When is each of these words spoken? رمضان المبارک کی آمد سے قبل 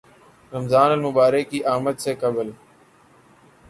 رمضان 0.51 0.91
المبارک 0.91 1.49
کی 1.49 1.63
آمد 1.75 1.99
سے 1.99 2.15
قبل 2.21 2.51